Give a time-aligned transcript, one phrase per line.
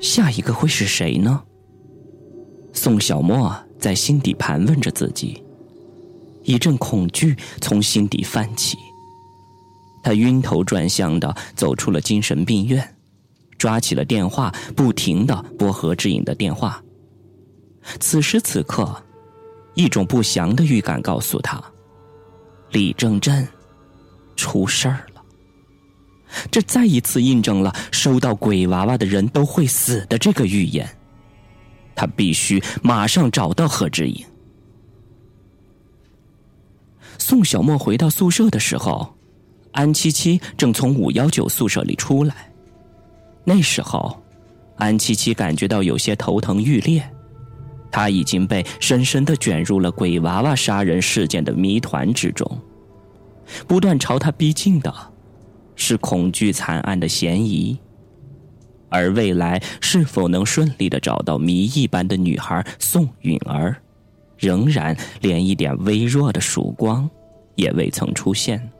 [0.00, 1.42] 下一个会是谁呢？
[2.72, 5.42] 宋小沫在心底盘问着自己，
[6.44, 8.76] 一阵恐惧从心底泛起。
[10.02, 12.96] 他晕头转向的走出了精神病院，
[13.58, 16.82] 抓起了电话，不停的拨何志颖的电话。
[17.98, 19.02] 此时此刻，
[19.74, 21.62] 一种不祥的预感告诉他，
[22.70, 23.46] 李正镇
[24.36, 25.07] 出事儿了。
[26.50, 30.88] 这再一次印证了收到鬼娃娃的人都会死的这个预言。
[31.94, 34.24] 他必须马上找到何志颖。
[37.18, 39.14] 宋小沫回到宿舍的时候，
[39.72, 42.52] 安七七正从五幺九宿舍里出来。
[43.44, 44.22] 那时候，
[44.76, 47.02] 安七七感觉到有些头疼欲裂，
[47.90, 52.46] 他已经被深深的卷入了鬼娃娃杀人事件的谜团之中。
[53.66, 55.07] 不断朝他逼近的，
[55.78, 57.78] 是恐惧惨案的嫌疑。
[58.90, 63.76] 而未来是否能顺利的找到谜一般的女孩宋允儿，
[64.36, 67.08] 仍然连一点微弱的曙光
[67.54, 68.70] 也未曾出现。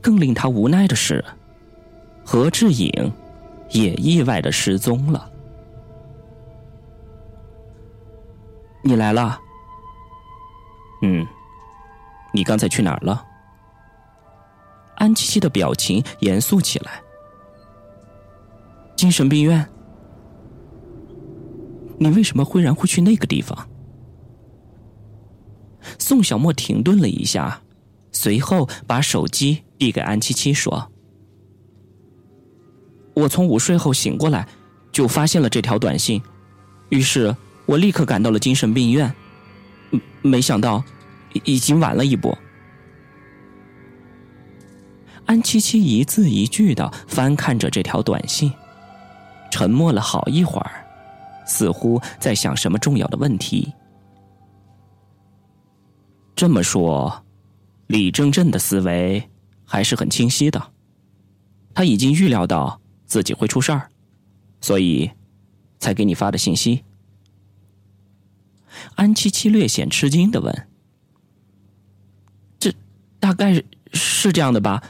[0.00, 1.24] 更令他无奈的是，
[2.22, 2.90] 何志颖
[3.70, 5.30] 也意外的失踪了。
[8.82, 9.40] 你来了？
[11.02, 11.26] 嗯，
[12.34, 13.24] 你刚才去哪儿了？
[15.00, 17.02] 安七七的表情严肃起来。
[18.94, 19.66] 精神病院？
[21.98, 23.66] 你为什么忽然会去那个地方？
[25.98, 27.62] 宋小沫停顿了一下，
[28.12, 30.92] 随后把手机递给安七七说
[33.16, 34.46] ：“我从午睡后醒过来，
[34.92, 36.20] 就发现了这条短信，
[36.90, 37.34] 于是
[37.64, 39.10] 我立刻赶到了精神病院，
[40.20, 40.84] 没想到
[41.44, 42.36] 已经晚了一步。”
[45.30, 48.52] 安七七一字一句的翻看着这条短信。
[49.48, 50.84] 沉默了好一会儿，
[51.46, 53.72] 似乎在想什么重要的问题。
[56.34, 57.24] 这么说，
[57.86, 59.22] 李正镇的思维
[59.64, 60.60] 还是很清晰的。
[61.74, 63.88] 他已经预料到自己会出事儿，
[64.60, 65.08] 所以
[65.78, 66.82] 才给你发的信息。
[68.96, 70.68] 安七七略显吃惊的问
[72.58, 72.72] ：“这
[73.20, 73.62] 大概
[73.92, 74.82] 是这样的吧？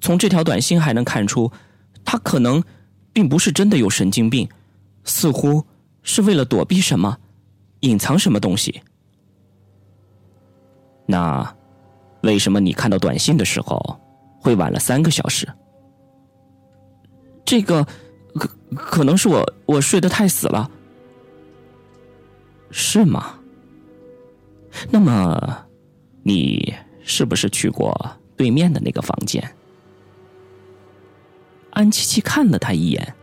[0.00, 1.50] 从这条短信还能看出，
[2.04, 2.62] 他可能……”
[3.12, 4.48] 并不是真的有神经病，
[5.02, 5.66] 似乎
[6.04, 7.18] 是为了躲避什么，
[7.80, 8.80] 隐藏什么东西。
[11.06, 11.56] 那
[12.20, 14.00] 为什么你看到短信的时候
[14.38, 15.46] 会晚了三个小时？
[17.44, 17.84] 这个
[18.36, 20.70] 可可能是我我睡得太死了，
[22.70, 23.34] 是吗？
[24.88, 25.66] 那么
[26.22, 26.72] 你
[27.02, 27.92] 是不是去过
[28.36, 29.42] 对面的那个房间？
[31.80, 33.14] 安七七看了他一眼，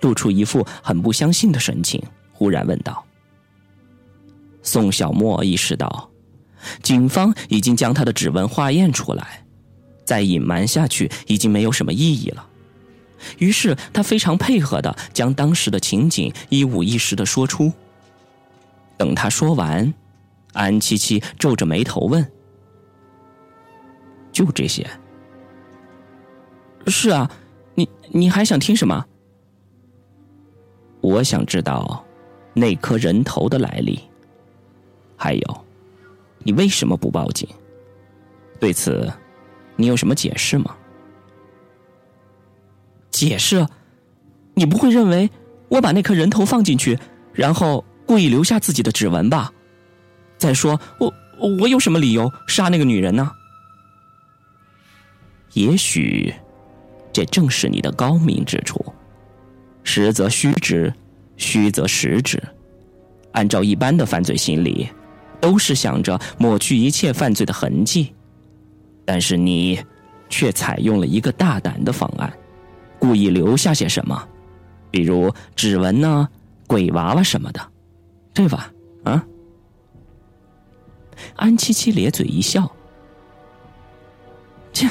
[0.00, 3.04] 露出一副很不相信的神情，忽然问道
[4.64, 6.10] ：“宋小沫意识到，
[6.82, 9.44] 警方已经将他的指纹化验出来，
[10.04, 12.44] 再隐瞒下去已经没有什么意义了。
[13.38, 17.72] 于是他非常配合的将当时的情景一五一十的说出。
[18.96, 19.94] 等他说完，
[20.52, 22.28] 安七七皱着眉头问
[24.32, 24.84] ：‘就这些？’
[26.88, 27.30] 是啊。”
[27.74, 29.04] 你你还想听什么？
[31.00, 32.04] 我想知道
[32.52, 33.98] 那颗人头的来历，
[35.16, 35.64] 还有
[36.40, 37.48] 你为什么不报警？
[38.58, 39.10] 对此，
[39.76, 40.76] 你有什么解释吗？
[43.10, 43.66] 解释？
[44.54, 45.30] 你不会认为
[45.70, 46.98] 我把那颗人头放进去，
[47.32, 49.50] 然后故意留下自己的指纹吧？
[50.36, 51.10] 再说，我
[51.58, 53.32] 我有什么理由杀那个女人呢？
[55.54, 56.34] 也许。
[57.12, 58.84] 这正是你的高明之处，
[59.82, 60.92] 实则虚之，
[61.36, 62.40] 虚则实之。
[63.32, 64.88] 按照一般的犯罪心理，
[65.40, 68.12] 都是想着抹去一切犯罪的痕迹，
[69.04, 69.82] 但是你
[70.28, 72.32] 却采用了一个大胆的方案，
[72.98, 74.28] 故意留下些什么，
[74.90, 76.28] 比如指纹呢、
[76.66, 77.60] 鬼娃娃什么的，
[78.34, 78.72] 对吧？
[79.04, 79.24] 啊？
[81.36, 82.70] 安七七咧嘴一笑，
[84.72, 84.88] 切。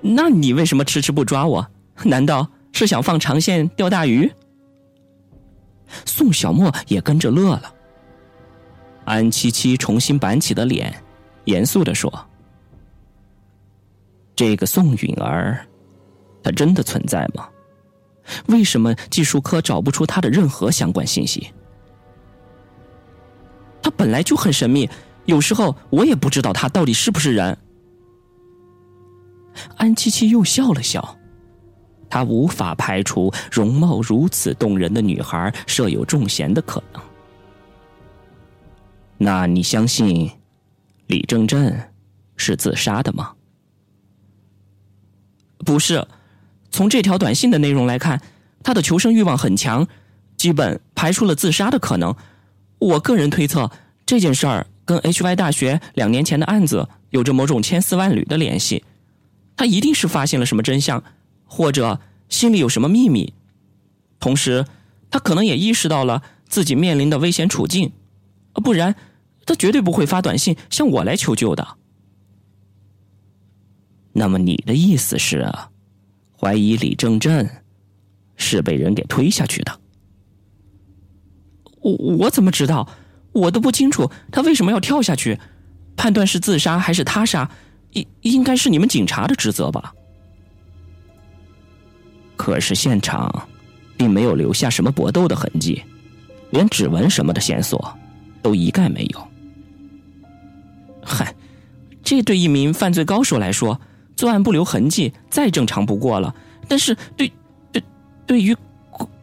[0.00, 1.66] 那你为什么迟迟不抓我？
[2.04, 4.30] 难道是想放长线钓大鱼？
[6.06, 7.74] 宋小沫也跟着乐了。
[9.04, 10.94] 安七七重新板起的脸，
[11.44, 12.10] 严肃的说
[14.36, 15.66] ：“这个宋允儿，
[16.42, 17.48] 她真的存在吗？
[18.46, 21.52] 为什么技术科找不出她的任何相关信息？
[23.82, 24.88] 她本来就很神秘，
[25.24, 27.56] 有时候我也不知道她到底是不是人。”
[29.76, 31.16] 安七七又笑了笑，
[32.08, 37.02] 他无法排除容貌如此动人的女孩设有重嫌的可能。
[39.18, 40.30] 那你相信
[41.06, 41.90] 李正镇
[42.36, 43.32] 是自杀的吗？
[45.58, 46.06] 不是，
[46.70, 48.22] 从这条短信的内容来看，
[48.62, 49.86] 他的求生欲望很强，
[50.38, 52.14] 基本排除了自杀的可能。
[52.78, 53.70] 我个人推测，
[54.06, 58.82] 这件事儿跟 HY 大学两年前的案子有着某种千丝万缕的联系。
[59.60, 61.04] 他一定是发现了什么真相，
[61.44, 63.34] 或者心里有什么秘密。
[64.18, 64.64] 同时，
[65.10, 67.92] 他可能也意识到了自己面临的危险处境，
[68.54, 68.94] 不然
[69.44, 71.76] 他绝对不会发短信向我来求救的。
[74.12, 75.52] 那么你的意思是，
[76.34, 77.46] 怀疑李正正
[78.36, 79.78] 是被人给推下去的？
[81.82, 82.88] 我我怎么知道？
[83.32, 85.38] 我都不清楚他为什么要跳下去。
[85.98, 87.50] 判断是自杀还是他杀，
[87.92, 89.92] 应应该是你们警察的职责吧？
[92.36, 93.48] 可是现场
[93.96, 95.82] 并没有留下什么搏斗的痕迹，
[96.50, 97.92] 连指纹什么的线索
[98.40, 99.28] 都一概没有。
[101.02, 101.34] 嗨，
[102.02, 103.78] 这对一名犯罪高手来说。
[104.16, 106.34] 作案不留痕迹，再正常不过了。
[106.68, 107.32] 但是对
[107.72, 107.82] 对
[108.26, 108.54] 对于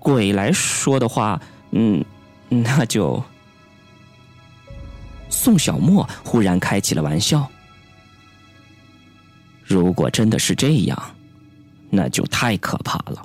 [0.00, 1.40] 鬼来说的话，
[1.70, 2.04] 嗯，
[2.48, 3.22] 那就……
[5.28, 7.48] 宋小沫忽然开起了玩笑。
[9.70, 11.00] 如果真的是这样，
[11.88, 13.22] 那就太可怕了。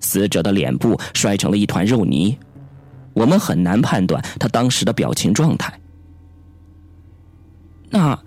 [0.00, 2.36] 死者的脸部摔成了一团肉泥，
[3.14, 5.72] 我们很难判断他当时的表情状态。
[7.88, 8.18] 那。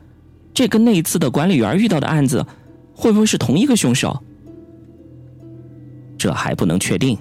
[0.51, 2.45] 这跟那一次的管理员遇到的案子，
[2.93, 4.21] 会不会是同一个凶手？
[6.17, 7.17] 这还不能确定，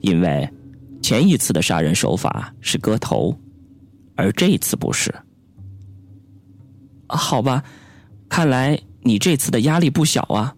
[0.00, 0.46] 因为
[1.00, 3.34] 前一次的杀人手法是割头，
[4.16, 5.14] 而这次不是。
[7.08, 7.64] 好吧，
[8.28, 10.54] 看来你这次的压力不小啊。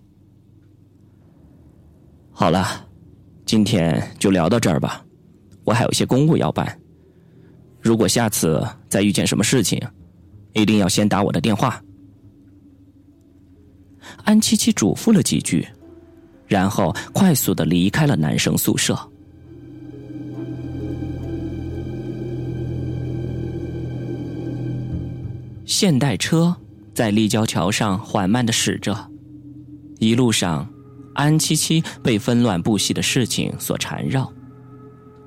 [2.30, 2.86] 好了，
[3.46, 5.04] 今天就聊到这儿吧，
[5.64, 6.78] 我还有些公务要办。
[7.80, 9.80] 如果下次再遇见什么事情，
[10.52, 11.82] 一定要先打我的电话。
[14.24, 15.66] 安七七嘱咐了几句，
[16.46, 18.98] 然后快速的离开了男生宿舍。
[25.64, 26.54] 现代车
[26.94, 29.10] 在立交桥上缓慢的驶着，
[29.98, 30.68] 一路上，
[31.14, 34.32] 安七七被纷乱不息的事情所缠绕。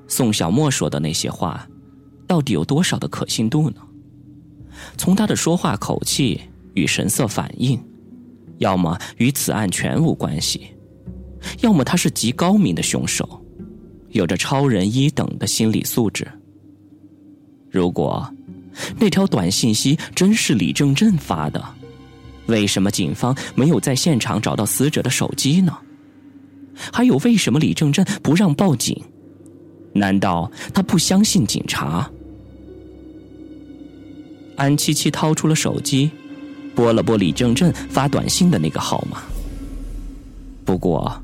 [0.06, 1.68] 宋小沫说的那些话，
[2.26, 3.76] 到底有多少的可信度呢？
[4.96, 6.40] 从他的说话口气
[6.74, 7.78] 与神色反应。
[8.58, 10.68] 要么与此案全无关系，
[11.60, 13.40] 要么他是极高明的凶手，
[14.08, 16.26] 有着超人一等的心理素质。
[17.70, 18.28] 如果
[18.98, 21.62] 那条短信息真是李正镇发的，
[22.46, 25.76] 为什么警方没有在现场找到死者的手机呢？
[26.92, 29.00] 还有，为什么李正镇不让报警？
[29.92, 32.08] 难道他不相信警察？
[34.56, 36.10] 安七七掏出了手机。
[36.74, 39.20] 拨了拨李正镇发短信的那个号码。
[40.64, 41.20] 不过，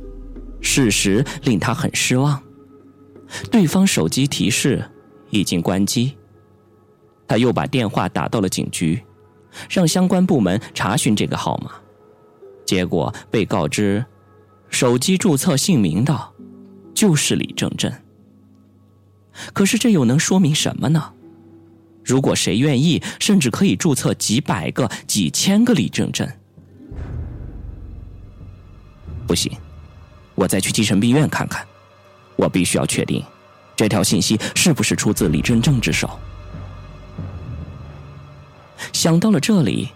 [0.61, 2.43] 事实令他很失望，
[3.53, 4.84] 对方手机提示
[5.31, 6.13] 已经关机。
[7.27, 9.03] 他又把电话打到了警局，
[9.71, 11.73] 让相关部门查询这个号码，
[12.67, 14.05] 结果被告知，
[14.69, 16.33] 手机注册姓名的，
[16.95, 17.93] 就是李正镇。
[19.53, 21.13] 可是这又能说明什么呢？
[22.05, 26.31] 如果谁愿意，甚至可以注册几百个、几千个李正镇。
[29.27, 29.51] 不行，
[30.35, 31.67] 我再去精神病院看看。
[32.37, 33.25] 我必须要确定，
[33.75, 36.11] 这条信息是不是出自李正正之手。
[38.93, 39.88] 想到了这里，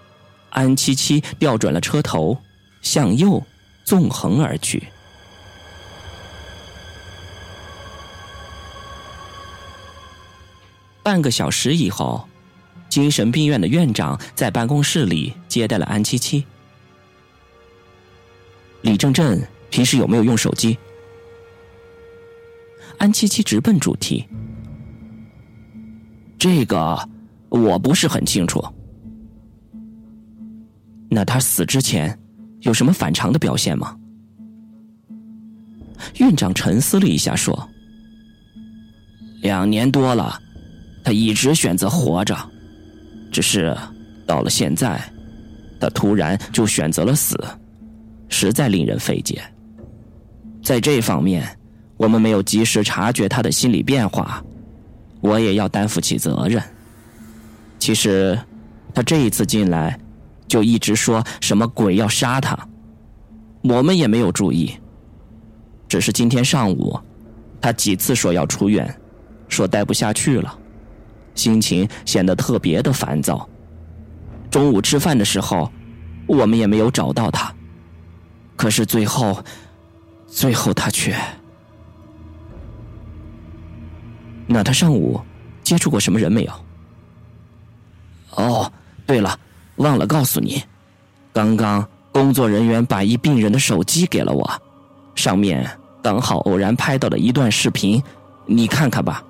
[0.51, 2.39] 安七七调转了车头，
[2.81, 3.43] 向右
[3.85, 4.89] 纵横而去。
[11.03, 12.29] 半个小时以后，
[12.89, 16.45] 精神病院的院长在办公室里接待了安七七。
[18.83, 20.79] 李正正平时有没有用手机？
[22.99, 24.27] 安七七直奔主题。
[26.39, 27.09] 这个
[27.49, 28.63] 我不是很清楚。
[31.09, 32.19] 那他死之前
[32.61, 33.97] 有什么反常的表现吗？
[36.19, 37.69] 院长沉思了一下，说
[39.43, 40.41] ：“两年多了。”
[41.03, 42.37] 他一直选择活着，
[43.33, 43.75] 只是
[44.27, 45.01] 到了现在，
[45.81, 47.43] 他突然就选择了死，
[48.29, 49.41] 实在令人费解。
[50.63, 51.49] 在这方面，
[51.97, 54.45] 我们没有及时察觉他的心理变化，
[55.23, 56.63] 我也要担负起责任。
[57.79, 58.39] 其实，
[58.93, 59.99] 他这一次进来，
[60.49, 62.59] 就一直说什么鬼要杀他，
[63.63, 64.75] 我们也没有注意，
[65.87, 66.99] 只是今天上午，
[67.61, 69.01] 他几次说要出院，
[69.49, 70.59] 说待不下去了，
[71.35, 73.49] 心情显得特别的烦躁。
[74.51, 75.71] 中午吃饭的时候，
[76.27, 77.55] 我们也没有找到他。
[78.57, 79.45] 可是最后，
[80.27, 81.15] 最后他却……
[84.47, 85.21] 那他上午
[85.63, 86.53] 接触过什么人没有？
[88.31, 88.73] 哦，
[89.07, 89.39] 对了，
[89.79, 90.63] 忘了告诉你，
[91.33, 94.51] 刚刚工作人员把一病人的手机给了我，
[95.15, 95.69] 上面
[96.03, 98.03] 刚好偶然拍到了一段视频，
[98.47, 99.25] 你看看吧。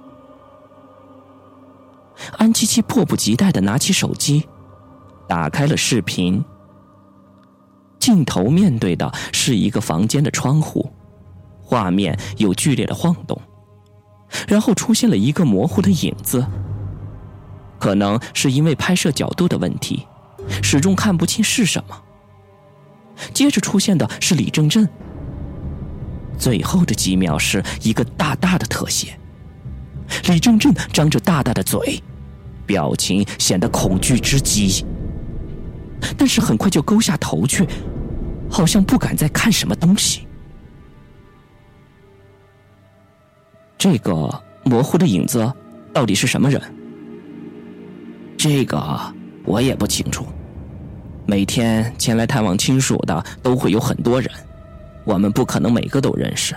[2.36, 4.42] 安七七迫不及待的拿起手机，
[5.28, 6.44] 打开了视频。
[7.98, 10.90] 镜头面对的是一个房间的窗户，
[11.60, 13.38] 画面有剧烈的晃动，
[14.46, 16.44] 然后出现了一个模糊的影子。
[17.78, 20.04] 可能是因为拍摄角度的问题，
[20.62, 22.02] 始终看不清是什么。
[23.34, 24.88] 接着出现的是李正正，
[26.38, 29.18] 最后的几秒是一个大大的特写，
[30.28, 32.02] 李正正张着大大的嘴，
[32.64, 34.84] 表情显得恐惧之极。
[36.16, 37.66] 但是很快就勾下头去，
[38.48, 40.28] 好像不敢再看什么东西。
[43.76, 45.52] 这个模糊的影子
[45.92, 46.62] 到底是什么人？
[48.36, 49.12] 这个
[49.44, 50.24] 我也不清楚。
[51.28, 54.32] 每天前来探望亲属的都会有很多人，
[55.04, 56.56] 我们不可能每个都认识。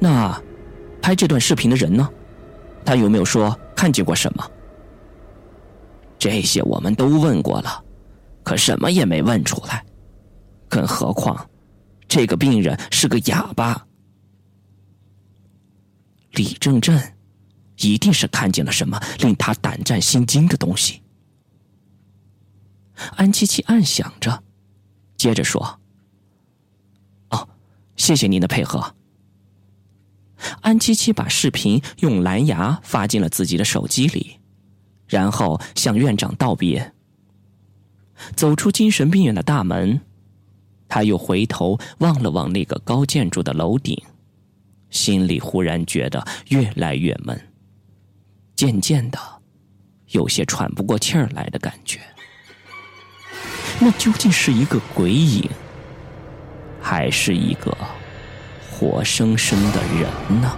[0.00, 0.36] 那
[1.00, 2.10] 拍这段视频的人呢？
[2.84, 4.44] 他有没有说看见过什么？
[6.18, 7.80] 这些我们都问过了，
[8.42, 9.84] 可什么也没问出来。
[10.68, 11.48] 更何况，
[12.08, 13.86] 这个病人是个哑巴。
[16.32, 17.00] 李正镇
[17.76, 21.00] 一定是看见了什么令他胆战心惊的东西。
[23.16, 24.42] 安七七暗想着，
[25.16, 25.80] 接着说
[27.30, 27.48] ：“哦，
[27.96, 28.94] 谢谢您的配合。”
[30.62, 34.36] 安七七把视频用蓝牙发进了自己的手机里。
[35.06, 36.92] 然后向院长道别，
[38.36, 40.00] 走出精神病院的大门，
[40.86, 44.00] 他又回头望了望那个高建筑的楼顶，
[44.88, 47.48] 心里忽然觉得越来越闷，
[48.54, 49.18] 渐渐的
[50.10, 52.00] 有些喘不过气儿来的感觉。
[53.82, 55.50] 那究竟是一个鬼影，
[56.82, 57.76] 还是一个
[58.70, 60.56] 活生生的人呢？